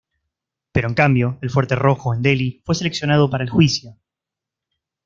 Pero 0.71 0.87
en 0.87 0.95
cambio, 0.95 1.37
el 1.43 1.51
Fuerte 1.51 1.75
Rojo 1.75 2.15
en 2.15 2.23
Delhi 2.23 2.63
fue 2.65 2.73
seleccionado 2.73 3.29
para 3.29 3.43
el 3.43 3.51
juicio. 3.51 3.97